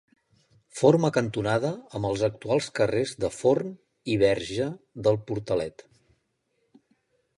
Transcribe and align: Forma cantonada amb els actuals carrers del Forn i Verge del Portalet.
Forma 0.77 1.11
cantonada 1.17 1.69
amb 1.99 2.09
els 2.09 2.23
actuals 2.29 2.69
carrers 2.79 3.13
del 3.25 3.35
Forn 3.35 3.69
i 4.15 4.19
Verge 4.25 4.67
del 5.09 5.21
Portalet. 5.29 5.89